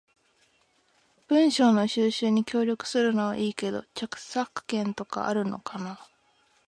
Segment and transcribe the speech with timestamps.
[1.27, 5.99] 文章の収集に協力するのはいいけど、著作権とかあるのかな？